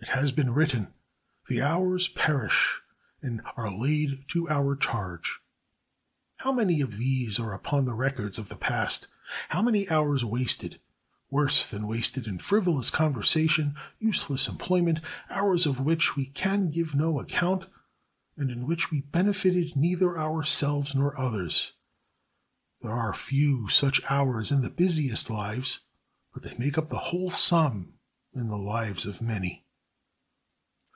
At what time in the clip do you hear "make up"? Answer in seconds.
26.58-26.90